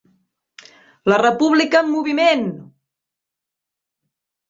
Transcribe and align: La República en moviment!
La 1.13 1.19
República 1.27 1.83
en 1.85 1.93
moviment! 1.99 2.49